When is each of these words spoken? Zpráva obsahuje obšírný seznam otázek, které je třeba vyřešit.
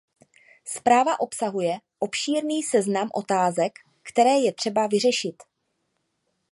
Zpráva 0.65 1.19
obsahuje 1.19 1.79
obšírný 1.99 2.63
seznam 2.63 3.09
otázek, 3.13 3.79
které 4.03 4.29
je 4.33 4.53
třeba 4.53 4.87
vyřešit. 4.87 5.43